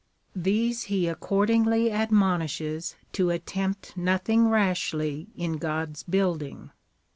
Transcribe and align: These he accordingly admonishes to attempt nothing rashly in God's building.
These 0.35 0.85
he 0.85 1.07
accordingly 1.07 1.91
admonishes 1.91 2.95
to 3.11 3.29
attempt 3.29 3.95
nothing 3.95 4.47
rashly 4.49 5.27
in 5.35 5.57
God's 5.59 6.01
building. 6.01 6.71